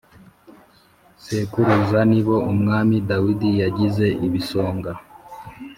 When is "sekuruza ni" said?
1.23-2.21